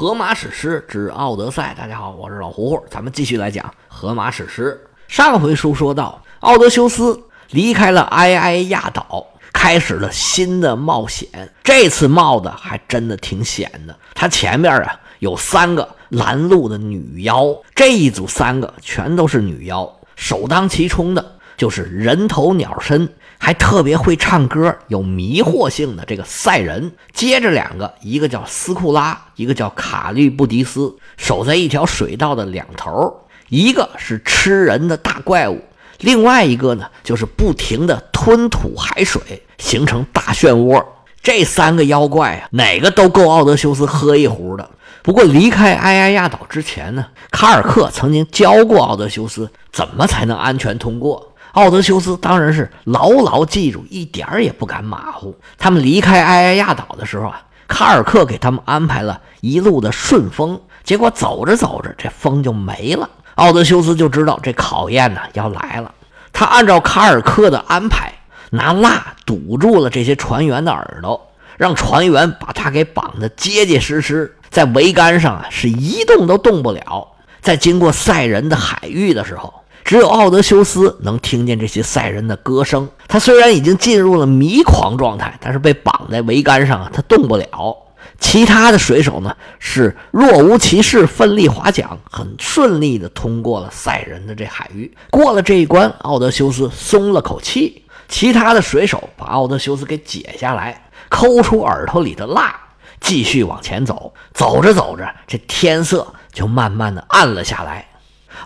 [0.00, 4.82] 荷马史诗之奥德赛，大家好，我是老胡胡，咱们继续来讲荷马史诗。
[5.08, 11.52] 上回书说到，奥德修斯离开了埃埃亚岛，开始了新的冒险。
[11.62, 13.94] 这次冒的还真的挺险的。
[14.14, 23.06] 他前面啊有三个拦路的女妖，这一组三个全都是女妖，首当其冲的就是人头鸟身。
[23.42, 35.58] 还特别会唱歌，有迷惑性的这个赛人，接着两个，一个叫斯库拉，一个叫卡利布迪斯，守在一条水道的两头，一个是吃人的大怪物，
[36.00, 40.84] 另外一个呢就是不停的吞吐海水，形成大漩涡。
[41.22, 44.70] 这三个妖怪啊，哪个都够奥德修斯喝一壶的。
[45.02, 51.29] 不过离开埃埃亚岛之前呢，卡尔克曾经教过奥德修斯怎么才能安全通过。
[51.52, 55.36] 奥德修斯当然是牢牢记住，一点儿也不敢马虎。
[55.58, 60.60] 他们离开埃埃亚岛的时候啊，卡尔克给他们安排了一路的顺风。
[60.84, 63.08] 结果走着走着，这风就没了。
[63.34, 65.92] 奥德修斯就知道这考验呢要来了。
[66.32, 68.12] 他按照卡尔克的安排，
[68.50, 77.08] 拿蜡堵住了这些船员的耳朵，让船员把他给绑得结结实实，在桅杆上啊是一动都动不了。
[77.40, 79.52] 在经过赛人的海域的时候。
[79.84, 82.88] 只有奥德修斯能听见这些赛人的歌声。
[83.08, 87.76] 他虽然已经进入了迷狂状态，但是被绑在桅杆上啊，他动不了。
[88.18, 94.94] 其他的水手呢，是若无其事，奋力划桨，很顺利地通过了赛人的这海域。
[95.10, 97.84] 过了这一关，奥德修斯松了口气。
[98.08, 102.54] 其他的水手把奥德修斯给解下来，抠出耳朵里的蜡，
[103.00, 104.12] 继续往前走。
[104.34, 107.86] 走着走着，这天色就慢慢的暗了下来。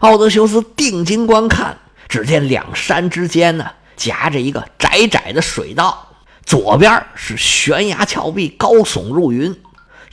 [0.05, 1.79] 奥德修斯定睛观看，
[2.11, 6.07] 只见两山之间呢夹着一个窄窄的水道，
[6.45, 9.51] 左边是悬崖峭壁，高耸入云；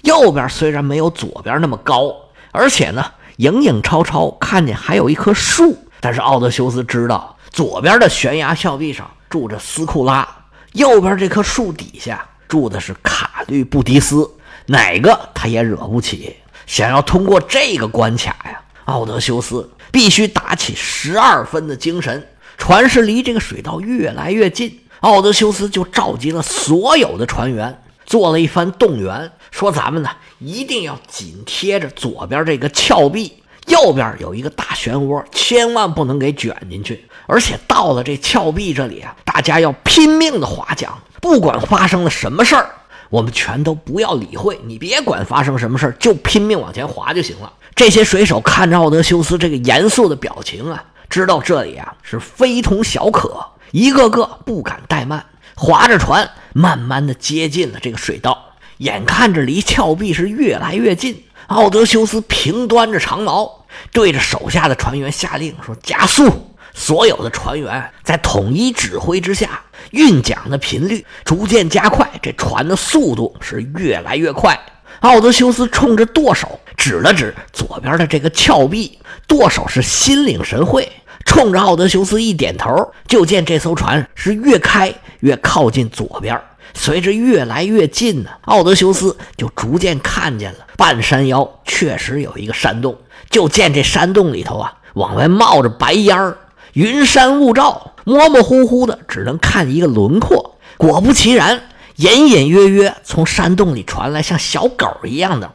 [0.03, 2.15] 右边虽然没有左边那么高，
[2.53, 5.77] 而且呢影影绰绰看见还有一棵树。
[5.99, 10.25] 但是奥德修斯知道，左边的悬崖峭壁上住着斯库拉，
[10.71, 14.31] 右边这棵树底下住的是卡律布迪斯，
[14.67, 16.37] 哪个他也惹不起。
[16.65, 18.61] 想要通过这个关卡呀！
[18.85, 22.27] 奥德修斯必须打起十二分的精神。
[22.57, 37.03] 船是离这个水道越来越近，奥德修斯就召集了所有的船员，做了一番动员，说：“咱们呢一定要紧贴着左边这个峭壁，右边有一个大漩涡，千万不能给卷进去。
[37.25, 42.69] 而且到了这峭壁这里啊，大家要拼命的划桨，不管发生了什么事儿，
[43.09, 44.59] 我们全都不要理会。
[44.65, 58.47] 你别管发生什么事儿，就拼命往前划就行了。”这些水手看着奥德修斯这个严肃的表情啊，知道这里啊是非同小可，一个个不敢怠慢，划着船慢慢的接近了这个水道。
[58.77, 69.61] 眼看着离峭壁是越来越近，奥德修斯平端着长矛，对着手下的船员下令说：“加速！”所有的船员在统一指挥之下，
[69.91, 74.59] 运桨的频率逐渐加快，这船的速度是越来越快。
[75.01, 80.87] 奥德修斯冲着舵手指了指左边的这个峭壁，舵手是心领神会，
[81.25, 86.39] 冲着奥德修斯一点头，就见这艘船是越开越靠近左边。
[86.75, 92.95] 随着越来越近呢，奥德修斯就逐渐看见了半山腰确实有一个山洞，
[93.31, 96.37] 就见这山洞里头啊，往外冒着白烟儿，
[96.73, 100.59] 云山雾罩，模模糊糊的只能看一个轮廓。
[100.77, 101.59] 果不其然。
[101.97, 105.53] 隐隐约约从山洞里传来像小狗一样的哇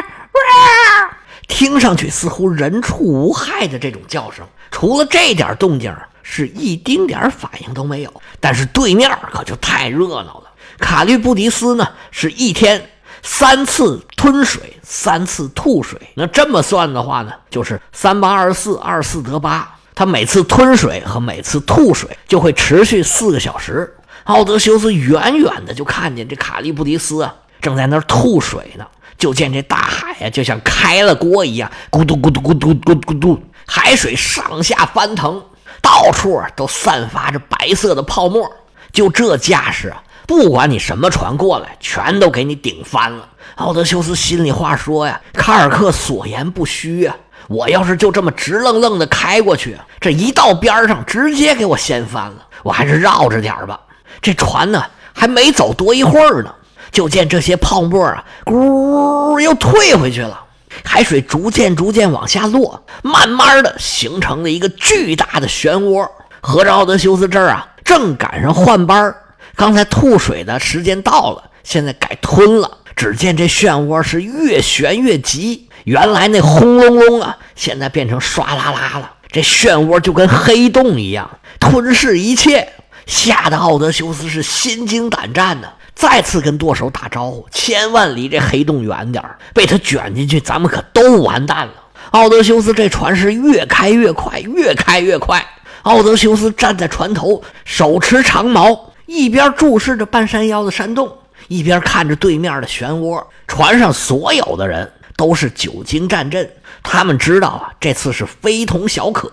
[0.00, 8.22] 哇，听上去似乎人畜无害的这种叫声，除了这点动静，是一丁点反应都没有。
[8.40, 10.44] 但是对面可就太热闹了。
[10.78, 12.90] 卡律布迪斯呢，是一天
[13.22, 16.00] 三次吞水，三次吐水。
[16.14, 19.74] 那这么算的话呢，就是三八二十四，二四得八。
[19.94, 23.96] 他每次吞水和每次吐水就会持续四个小时。
[24.28, 28.86] 奥德修斯远远的就看见这卡利布迪斯啊，正在那儿吐水呢。
[29.16, 35.42] 就见这大海呀，就像开了锅一样，咕嘟咕嘟咕嘟咕嘟咕嘟，海水上下翻腾，
[35.80, 38.48] 到处都散发着白色的泡沫。
[38.92, 43.26] 就这架势啊，不管你什么船过来，全都给你顶翻了。
[43.54, 47.16] 奥德修斯心里话说呀：“卡尔克所言不虚啊，
[47.48, 52.46] 我要是就这么直愣愣的开过去，这一到边上，直接给我掀翻了。
[52.62, 53.80] 我还是绕着点吧。”
[54.20, 56.54] 这船呢，还没走多一会儿呢，
[56.90, 60.44] 就见这些泡沫啊，咕，又退回去了。
[60.84, 66.08] 海水逐渐逐渐往下落，慢慢的形成了一个巨大的漩涡。
[66.40, 69.14] 合着奥德修斯这儿啊，正赶上换班
[69.56, 72.70] 刚才吐水的时间到了，现在改吞了。
[72.94, 79.12] 只见这漩涡是越旋越急，原来那轰隆隆啊，现在变成唰啦啦了。
[79.30, 81.28] 这漩涡就跟黑洞一样，
[81.60, 82.72] 吞噬一切，
[83.08, 85.72] 吓得奥德修斯是心惊胆战的。
[85.96, 91.72] 再次跟舵手打招呼，千万离这黑洞远点被他卷进去，咱们可都完蛋了。
[92.12, 95.44] 奥德修斯这船是越开越快，越开越快。
[95.82, 101.12] 奥德修斯站在船头，手持长矛，一边注视着半山腰的山洞，
[101.48, 103.20] 一边看着对面的漩涡。
[103.48, 106.48] 船上所有的人都是久经战阵，
[106.82, 109.30] 他们知道啊，这次是非同小可。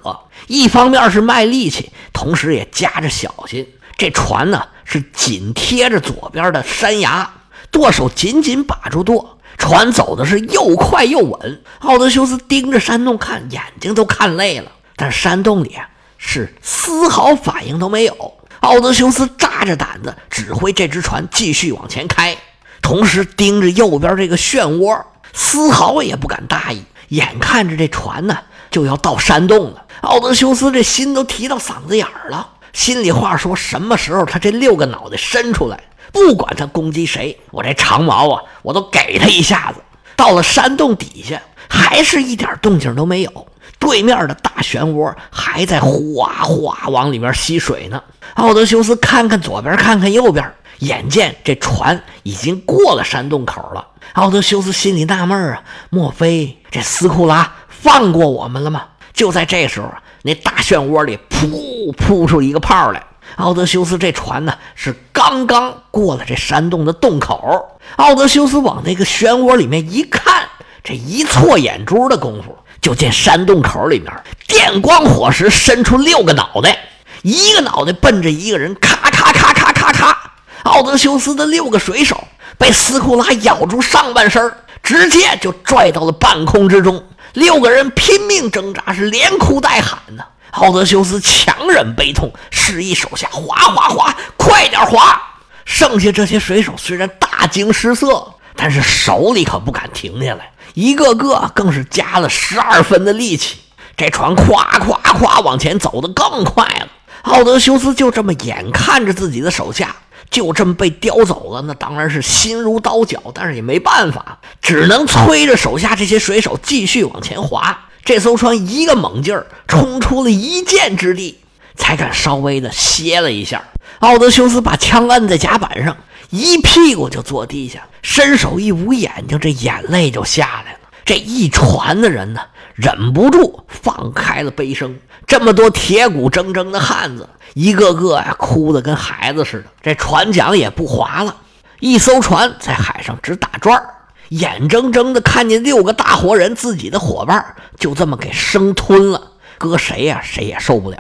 [0.48, 3.68] 一方面是卖力气，同时也夹着小心。
[3.98, 4.68] 这船呢？
[4.88, 7.28] 是紧贴着左边的山崖，
[7.72, 11.64] 舵手紧紧把住舵，船走的是又快又稳。
[11.80, 15.90] 奥德修斯盯着山洞看，眼睛都看累了，但山洞里啊
[16.20, 18.34] 是丝毫反应都没有。
[18.60, 22.38] 奥德修斯扎着胆子指挥这只船继续往前开，
[22.80, 25.02] 同时盯着右边这个漩涡，
[25.34, 26.84] 丝毫也不敢大意。
[27.10, 28.38] 眼看着这船呢
[28.72, 32.50] 就要到山洞了，奥德修斯这心都提到嗓子眼儿了。
[32.74, 35.80] 心里话说：什么时候他这六个脑袋伸出来，
[36.12, 39.82] 不管他攻击谁，我这长矛啊，我都给他一下子。
[40.16, 43.48] 到了山洞底下，还是一点动静都没有。
[43.80, 48.02] 对面的大漩涡还在哗哗往里面吸水呢。
[48.34, 53.88] 奥德修斯看看左边，看看右边，眼见这船已经过了山洞口了。
[54.14, 58.84] 奥德修斯心里纳闷啊，莫非这斯库拉放过我们了吗？
[59.14, 59.92] 就在这时候，
[60.24, 63.04] 那大漩涡里噗噗出一个泡来。
[63.38, 67.80] 奥德修斯这船呢是刚刚过了这山洞的洞口。
[67.96, 70.48] 奥德修斯往那个漩涡里面一看，
[70.84, 74.12] 这一错眼珠的功夫，就见山洞口里面
[74.48, 76.78] 电光火石伸出六个脑袋，
[77.24, 80.25] 一个脑袋奔着一个人，咔咔咔咔咔咔。
[80.66, 82.28] 奥德修斯的六个水手
[82.58, 84.52] 被斯库拉咬住上半身，
[84.82, 87.04] 直接就拽到了半空之中。
[87.34, 90.26] 六个人拼命挣扎，是连哭带喊的。
[90.52, 95.22] 奥德修斯强忍悲痛，示意手下划划划，快点划。
[95.66, 103.58] 剩下这些水手虽然大惊失色，但是手里可不敢停下来，一个个更是加了十二分的力气。
[103.96, 106.88] 这船咵咵咵往前走得更快了。
[107.24, 109.96] 奥德修斯就这么眼看着自己的手下。
[110.30, 117.90] 就这么被叼走了，那当然是心如刀绞，但是也没办法，只能催着手下这些水手继续往前划。
[118.04, 121.40] 这艘船一个猛劲儿冲出了一箭之地，
[121.76, 123.64] 才敢稍微的歇了一下。
[124.00, 125.96] 奥德修斯把枪摁在甲板上，
[126.30, 130.80] 一屁股就坐地下，伸手一捂眼睛，这眼泪就下来了。
[131.06, 132.42] 这一船的人呢，
[132.74, 134.96] 忍不住放开了悲声。
[135.28, 137.28] 这么多铁骨铮铮的汉子。
[137.54, 139.66] 一个个呀，哭得跟孩子似的。
[139.82, 141.36] 这船桨也不划了，
[141.80, 143.82] 一艘船在海上直打转，
[144.30, 149.32] 眼睁睁地看见六个大活人，自己的伙伴就这么给生吞了。
[149.58, 150.98] 搁谁呀，谁也受不了。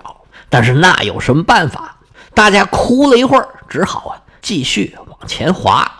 [0.49, 1.97] 但是那有什么办法？
[2.33, 5.91] 大家哭了一会儿，只好啊继续往前划。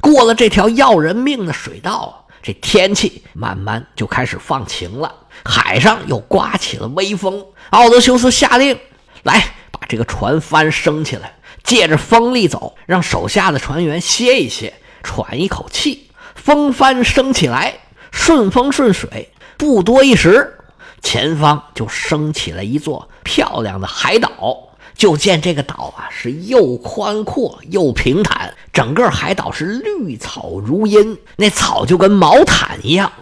[0.00, 5.12] 过了这条要人命的水道，这天气慢慢就开始放晴了，
[5.44, 7.44] 海上又刮起了微风。
[7.70, 8.78] 奥德修斯下令
[9.24, 9.44] 来。
[9.72, 11.34] 把这个船帆升起来，
[11.64, 14.72] 借着风力走，让手下的船员歇一歇，
[15.02, 16.08] 喘一口气。
[16.36, 17.80] 风帆升起来，
[18.12, 20.56] 顺风顺水，不多一时，
[21.02, 24.70] 前方就升起了一座漂亮的海岛。
[24.96, 33.12] 就见这个岛啊，是又宽阔又平坦，整个海岛是绿草如茵，那草就跟毛毯一样，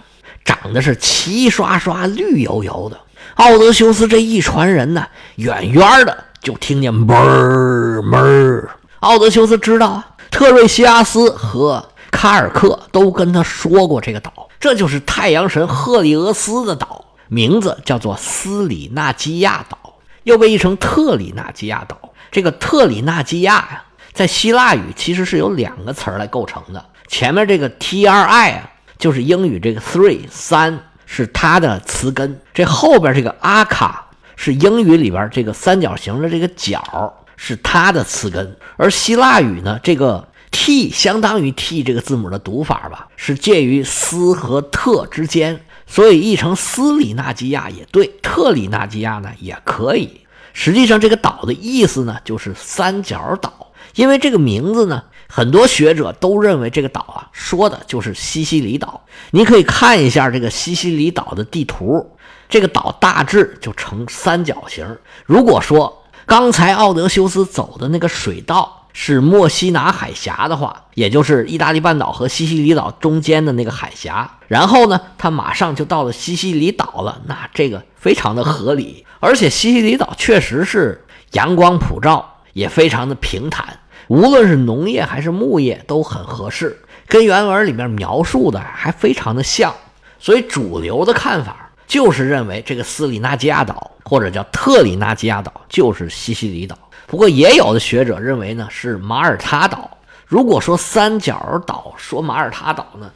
[0.44, 2.98] 长得是齐刷刷、绿油油的。
[3.34, 6.24] 奥德修斯这一船人呢，远远的。
[6.40, 8.68] 就听见哞儿哞，
[9.00, 19.78] 奥德修斯知道啊，特瑞西阿斯和卡尔克都跟他说过这个岛，这就是太阳神赫利俄斯的岛，名字叫做斯里纳基亚岛，
[20.24, 22.12] 又被译成特里纳基亚岛。
[22.30, 34.00] 这个特里纳基亚呀，在希腊语其实是由两个词儿来构成的，前面这个 T R I 啊，就是英语这个 three 三是它的词根，这后边这个阿卡。
[34.36, 45.60] 是英语里边这个三角形的这个角是它的词根，而希腊语呢，这个 t 相当于 t 这个字母的读法吧，是介于斯和特之间，
[45.94, 50.22] 所以译成斯里纳基亚也对，特里纳基亚呢也可以。
[50.52, 59.04] 实际上这个岛的意思呢就是三角岛，因为这个名字呢，很多学者都认为这个岛啊说的就是西西里岛。
[59.30, 62.10] 你可以看一下这个西西里岛的地图。
[62.48, 64.98] 这个岛大致就呈三角形。
[65.24, 77.20] 如果说刚才奥德修斯走的那个水道是墨西拿海峡的话，也就是意大利半岛和西西里岛中间的那个海峡，然后呢，他马上就到了西西里岛了。
[77.26, 89.74] 那这个非常的合理，而且西西里岛确实是阳光普照，也非常的平坦，无论是农业还是牧业都很合适，跟原文里面描述的还非常的像。
[90.20, 96.78] 所以主流的看法就是认为这个斯里纳基亚岛或者叫特里纳基亚岛就是西西里岛。
[97.06, 99.90] 不过也有的学者认为呢是马耳他岛。
[100.26, 103.10] 如果说三角岛说马耳他岛呢，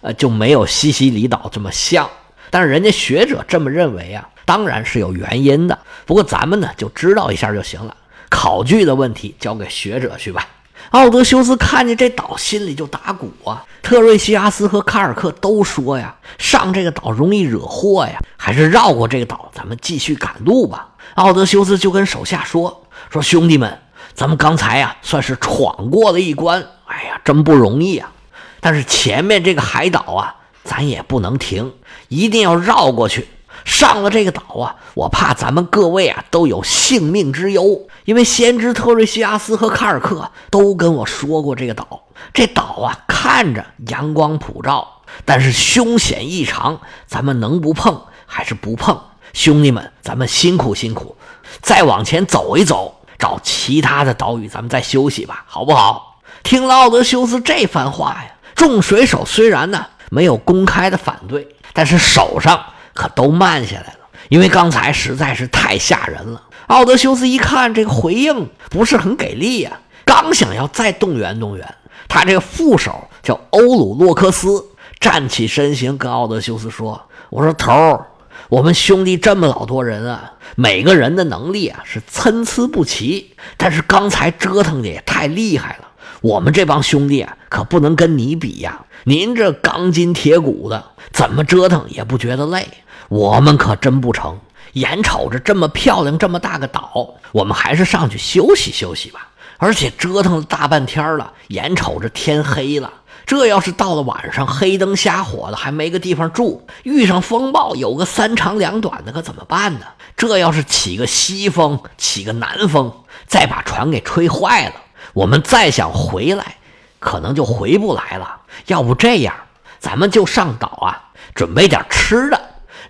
[0.00, 2.08] 呃就没有西西里岛这么像。
[2.50, 5.78] 但是人家学者这么认为啊，当然是有原因的。
[6.06, 7.96] 不过咱们呢就知道一下就行了。
[8.28, 10.46] 考据的问题交给学者去吧。
[10.90, 13.64] 奥德修斯看见这岛，心里就打鼓啊。
[13.82, 20.88] 特瑞西阿斯和卡尔克都说呀，上这个岛容易惹祸呀，还是绕过这个岛，咱们继续赶路吧。
[21.14, 22.81] 奥德修斯就跟手下说。
[23.10, 23.78] 说兄弟们，
[24.14, 28.12] 咱们刚才呀算是闯过了一关，哎呀，真不容易啊！
[28.60, 31.72] 但是前面这个海岛啊，咱也不能停，
[32.08, 33.28] 一定要绕过去。
[33.64, 42.04] 上了这个岛啊，我怕咱们各位啊都有性命之忧，因为先知特瑞西亚斯和卡尔克都跟我说过这个岛。
[42.32, 49.00] 这岛啊，看着阳光普照，但是凶险异常，咱们能不碰还是不碰？
[49.32, 51.16] 兄弟们，咱们辛苦辛苦，
[51.60, 52.98] 再往前走一走。
[53.18, 56.18] 找其他的岛屿，咱们再休息吧，好不好？
[56.42, 62.60] 听了奥德修斯这番话呀，众水手虽然呢没有公开的反对，但是手上
[62.94, 66.42] 可都慢下来了，因为刚才实在是太吓人了。
[66.66, 71.74] 奥德修斯一看这个回应不是很给力呀，刚想要再动员动员，
[72.08, 74.66] 他这个副手叫欧鲁洛克斯
[74.98, 78.06] 站起身形，跟奥德修斯说：“我说头儿。”
[78.52, 85.88] 我们兄弟这么老多人啊，每个人的能力啊是参差不齐，但是刚才折腾的也太厉害了。
[86.20, 88.84] 我们这帮兄弟啊，可不能跟你比呀。
[89.04, 92.68] 您这钢筋铁骨的，怎么折腾也不觉得累。
[93.08, 94.38] 我们可真不成。
[94.74, 99.30] 眼瞅着这么漂亮、这么大个岛，我们还是上去休息休息吧。
[99.56, 102.92] 而且折腾了大半天了，眼瞅着天黑了。
[103.24, 109.86] 这要是到了晚上，黑灯瞎火的，还没个地方住，遇上风暴，有个三长两短的，可怎么办呢？
[110.16, 112.92] 这要是起个西风，起个南风，
[113.26, 114.74] 再把船给吹坏了，
[115.14, 116.56] 我们再想回来，
[116.98, 118.40] 可能就回不来了。
[118.66, 119.34] 要不这样，
[119.78, 122.40] 咱们就上岛啊，准备点吃的，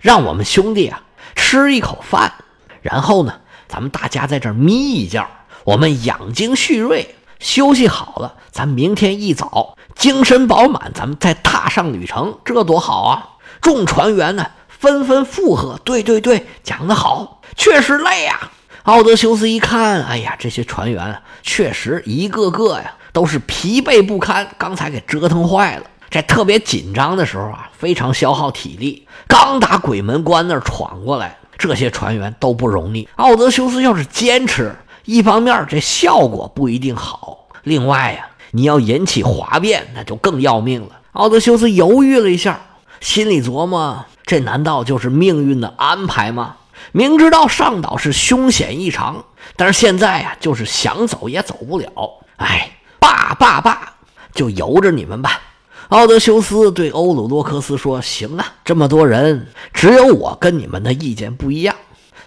[0.01, 1.01] 让我们兄弟啊
[1.35, 2.33] 吃一口饭，
[2.81, 3.33] 然后呢，
[3.67, 5.25] 咱们大家在这儿眯一觉，
[5.63, 7.15] 我们养精蓄锐。
[7.43, 13.29] 休息好了，咱明天一早精神饱满，咱们再踏上旅程，这多好啊！
[13.61, 18.49] 众船员呢纷纷附和：“对对对，讲得好，确实累呀。”
[18.83, 25.83] 奥德修斯一看，哎呀，这些船员确实一个个呀都是疲惫不堪，刚才给折腾坏了。
[26.09, 29.05] 这特别紧张的时候啊，非常消耗体力。
[29.27, 33.07] 刚打鬼门关那闯过来，这些船员都不容易。
[33.17, 34.73] 奥德修斯要是坚持。
[35.05, 41.01] 一方面，这效果不一定好；另外呀，你要引起哗变，那就更要命了。
[41.11, 42.59] 奥德修斯犹豫了一下，
[43.01, 46.55] 心里琢磨：这难道就是命运的安排吗？
[46.91, 51.89] 明知道上岛是凶险异常，但是现在呀，就是想走也走不了。
[52.37, 53.93] 哎，罢罢罢，
[54.33, 55.41] 就由着你们吧。
[55.89, 61.75] 奥德修斯对欧鲁洛克斯说：“行啊，这么多人，只有我跟你们的意见不一样，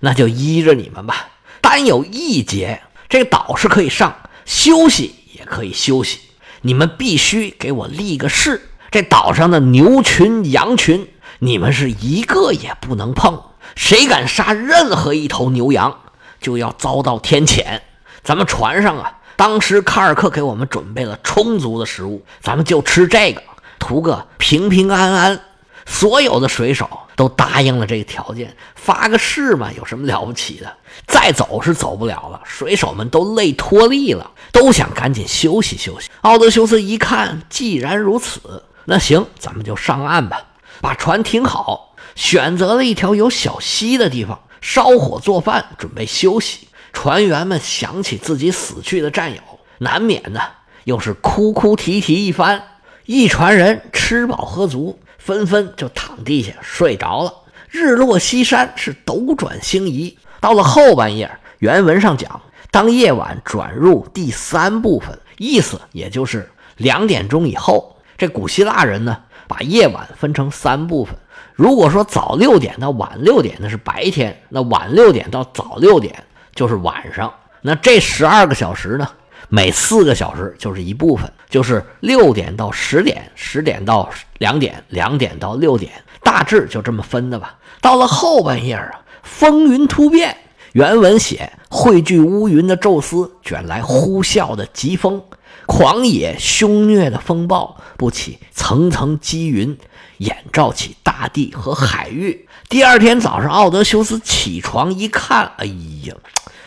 [0.00, 1.28] 那就依着你们吧。”
[1.68, 6.20] 单有一节，这岛是可以上休息，也可以休息。
[6.60, 11.08] 你们必须给我立个誓，这岛上的牛群、羊群，
[11.40, 13.42] 你们是一个也不能碰。
[13.74, 15.98] 谁敢杀任何一头牛羊，
[16.40, 17.80] 就要遭到天谴。
[18.22, 23.42] 咱们船上啊，当时卡尔克给我们准备了充足的食物，咱们就吃这个，
[23.80, 25.40] 图个平平安安。
[25.84, 30.76] 所有的水手都答应了这个条件，发个誓嘛，有什么了不起的？
[31.06, 36.10] 再走是走不了了，水手们都累脱力了，都想赶紧休息休息。
[36.20, 40.44] 奥德修斯一看，既然如此，那行，咱们就上岸吧，
[40.80, 46.68] 把船停好，选择了一条有小溪的地方，烧火做饭，准备休息。
[46.92, 49.40] 船员们想起自己死去的战友，
[49.78, 50.40] 难免呢，
[50.84, 52.62] 又是哭哭啼啼一番。
[53.06, 54.98] 一船人吃饱喝足。
[55.26, 57.34] 纷纷就躺地下睡着了。
[57.68, 61.28] 日落西山是斗转星移，到了后半夜，
[61.58, 62.40] 原文上讲，
[62.70, 67.96] 当夜晚转入第三部分，意思也就是两点钟以后。
[68.16, 69.18] 这古希腊人呢，
[69.48, 71.16] 把夜晚分成三部分。
[71.54, 76.22] 如果说早六点到晚六点那是白天，那晚六点到早六点
[76.54, 77.34] 就是晚上。
[77.62, 79.08] 那这十二个小时呢，
[79.48, 87.56] 每四个小时就是一部分，就是六点到十点，十点到两点，两点到六点，大致就这么分的吧。
[87.80, 90.36] 到了后半夜啊，风云突变。
[90.72, 95.22] 原文写汇聚乌云的宙斯卷来呼啸的疾风，
[95.64, 99.78] 狂野凶虐的风暴不起，层层积云
[100.18, 102.46] 掩罩起大地和海域。
[102.68, 106.14] 第二天早上，奥德修斯起床一看，哎呀，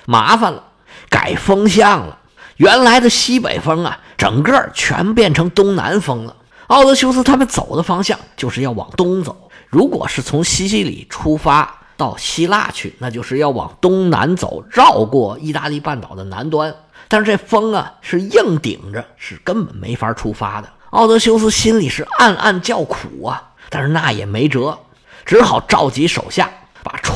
[0.07, 0.63] 麻烦了，
[1.09, 2.17] 改风向了。
[2.59, 6.35] 原来的西北风啊，整个全变成东南风了。
[6.67, 11.75] 奥德修斯他们走的方向就是要往东走，如果是从西西里出发。
[11.99, 16.73] 到希腊去，那就是要往东南走，绕过意大利半岛的南端。
[17.09, 20.69] 但是这风啊是硬顶着，是根本没法出发的。
[20.91, 24.79] 奥德修斯心里是暗暗叫苦啊，但是那也没辙，
[25.25, 26.49] 只好召集手下，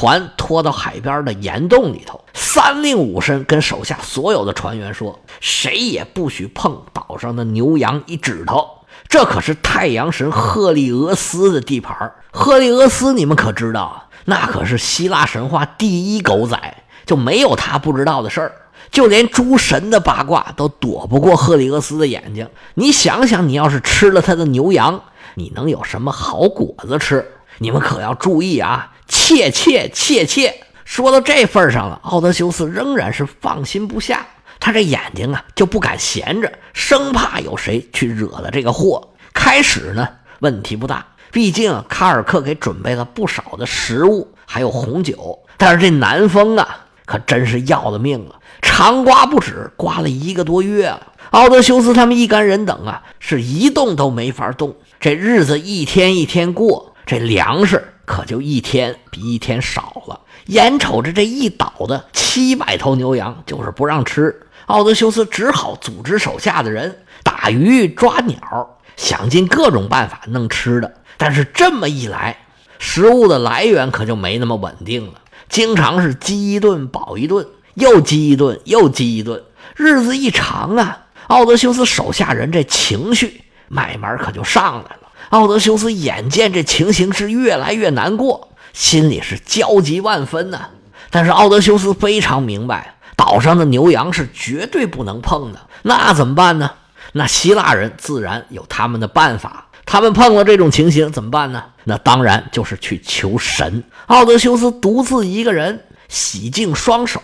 [0.04, 8.68] 船拖到海边的岩洞里头，三令五申跟手下所有的船员说：谁也不许碰岛上的牛羊一指头。
[9.08, 12.12] 这可是太阳神赫利俄斯的地盘。
[12.34, 14.10] 赫利俄斯，你们可知道？
[14.26, 18.52] 那可是希腊神话第一狗仔，就没有他不知道的事儿。
[18.92, 22.50] 就连诸神的八卦都躲不过赫利俄斯的眼睛。
[22.74, 25.02] 你想想，你要是吃了他的牛羊，
[25.36, 27.26] 你能有什么好果子吃？
[27.60, 28.90] 你们可要注意啊！
[29.08, 30.54] 切切切切！
[30.86, 34.26] 说到这份上了，奥德修斯仍然是放心不下。
[34.60, 39.10] 他这眼睛啊，就不敢闲着，生怕有谁去惹了这个祸。
[39.34, 40.08] 开始呢，
[40.40, 41.06] 问题不大。
[41.32, 45.40] 毕竟卡尔克给准备了不少的食物，还有红酒。
[45.58, 51.08] 但是这南风啊，可真是要了命了，长刮不止，刮了一个多月了。
[51.32, 54.76] 奥德修斯他们一干人等啊，是一动都没法动。
[55.00, 60.20] 这日子一天一天过，这粮食可就一天比一天少了。
[60.48, 70.94] 眼瞅着这一岛的七百头牛羊就是不让吃，奥德修斯只好组织手下的人打鱼抓鸟，想尽各种办法弄吃的。
[71.18, 72.38] 但是这么一来，
[72.80, 79.42] 食物的来源可就没那么稳定了，经常是饥一顿饱一顿，又饥一顿又饥一顿，
[79.78, 85.03] 日子一长啊，奥德修斯手下人这情绪慢慢可就上来了。
[85.34, 90.70] 奥德修斯眼见这情形是越来越难过，心里是焦急万分呐。
[91.10, 96.70] 但是奥德修斯非常明白，岛上的牛羊是绝对不能碰的，那怎么办呢？
[97.14, 99.66] 那希腊人自然有他们的办法。
[99.88, 101.64] 他们碰了这种情形怎么办呢？
[101.86, 103.84] 那当然就是去求神。
[104.06, 107.20] 奥德修斯独自一个人洗净双手，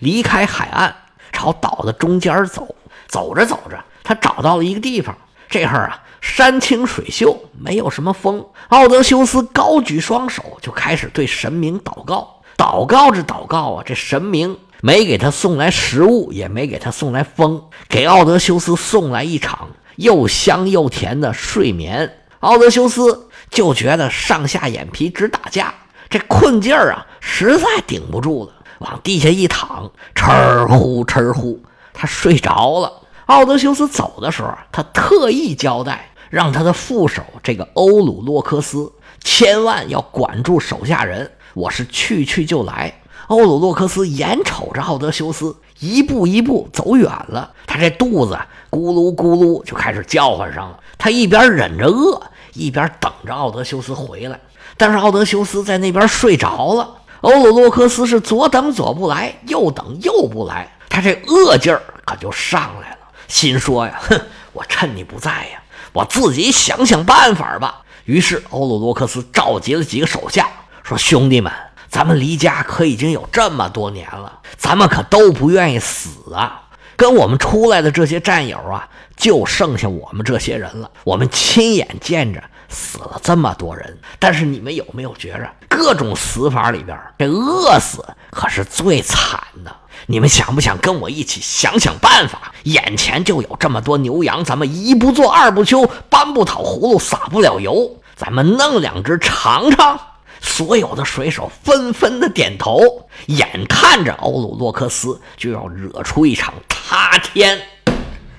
[0.00, 0.92] 离开海岸，
[1.30, 2.74] 朝岛的中间走。
[3.06, 5.16] 走着走着，他找到了一个地方。
[5.52, 8.42] 这会儿啊，山清水秀，没有什么风。
[8.68, 12.40] 奥德修斯高举双手，就开始对神明祷告。
[12.56, 19.68] 祷告着祷告啊，这神明没给他送来食物，也没给他送来风，给奥德修斯送来一场。
[19.96, 22.10] 又香又甜的睡眠，
[22.40, 25.74] 奥德修斯就觉得上下眼皮直打架，
[26.08, 31.60] 这困劲儿啊，实在顶不住了，往地下一躺，哧呼哧呼，
[31.92, 33.01] 他睡着了。
[33.32, 38.92] 奥德修斯走的时候，他特意交代，让他的副手这个欧鲁洛克斯
[39.24, 43.00] 千万要管住手下人，我是去去就来。
[43.28, 48.38] 欧鲁洛克斯眼瞅着奥德修斯一步一步走远了，他这肚子
[48.70, 50.78] 咕噜咕噜就开始叫唤上了。
[50.98, 52.20] 他一边忍着饿，
[52.52, 54.38] 一边等着奥德修斯回来。
[54.76, 62.96] 但是奥德修斯在那边睡着了，欧鲁洛克斯是左等左不来，右等右不来，他这饿劲儿可就上来了，
[63.32, 64.20] 心说呀：“哼，
[64.52, 65.62] 我趁你不在呀，
[65.94, 70.46] 我自己想想办法吧。”于是欧鲁罗克斯召集了几个手下，
[70.82, 71.50] 说：“兄弟们。”
[71.88, 76.68] 咱们离家可已经有这么多年了，咱们可都不愿意死啊！
[76.96, 80.90] 跟我们出来的这些战友啊，就剩下我们这些人了。
[81.04, 82.42] 我们亲眼见着
[82.72, 89.76] 死了这么多人，但是你们有没有觉着，各种死法里边，这饿死可是最惨的？
[90.06, 92.52] 你们想不想跟我一起想想办法？
[92.64, 100.00] 眼前就有这么多牛羊，咱们一不做二不休，搬不讨葫芦撒不了油，咱们弄两只尝尝。
[100.40, 107.60] 所有的水手纷纷的点头，眼看着欧鲁洛克斯就要惹出一场塌天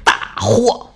[0.04, 0.90] 大祸。